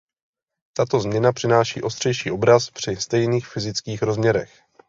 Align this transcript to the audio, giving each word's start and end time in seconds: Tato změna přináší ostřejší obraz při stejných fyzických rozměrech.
Tato 0.77 0.99
změna 0.99 1.31
přináší 1.31 1.81
ostřejší 1.81 2.31
obraz 2.31 2.69
při 2.69 2.95
stejných 2.95 3.47
fyzických 3.47 4.01
rozměrech. 4.01 4.61